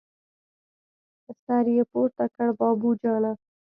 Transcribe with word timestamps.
سر 1.43 1.65
يې 1.75 1.83
پورته 1.91 2.25
کړ: 2.33 2.47
بابو 2.59 2.89
جانه! 3.01 3.31